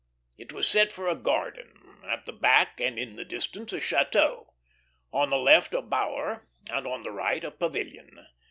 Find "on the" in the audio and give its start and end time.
5.13-5.37, 6.87-7.11